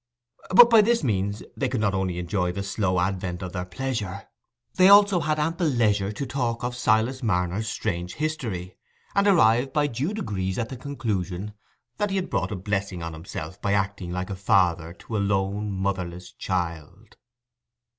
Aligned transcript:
But 0.49 0.71
by 0.71 0.81
this 0.81 1.03
means 1.03 1.43
they 1.55 1.69
could 1.69 1.79
not 1.79 1.93
only 1.93 2.17
enjoy 2.17 2.51
the 2.51 2.63
slow 2.63 2.99
advent 2.99 3.43
of 3.43 3.53
their 3.53 3.65
pleasure; 3.65 4.23
they 4.73 4.85
had 4.85 4.93
also 4.93 5.21
ample 5.21 5.67
leisure 5.67 6.11
to 6.11 6.25
talk 6.25 6.63
of 6.63 6.75
Silas 6.75 7.21
Marner's 7.21 7.69
strange 7.69 8.15
history, 8.15 8.77
and 9.13 9.27
arrive 9.27 9.71
by 9.71 9.85
due 9.85 10.11
degrees 10.15 10.57
at 10.57 10.69
the 10.69 10.75
conclusion 10.75 11.53
that 11.97 12.09
he 12.09 12.15
had 12.15 12.31
brought 12.31 12.51
a 12.51 12.55
blessing 12.55 13.03
on 13.03 13.13
himself 13.13 13.61
by 13.61 13.73
acting 13.73 14.11
like 14.11 14.31
a 14.31 14.35
father 14.35 14.91
to 14.91 15.15
a 15.17 15.19
lone 15.19 15.69
motherless 15.71 16.31
child. 16.31 17.17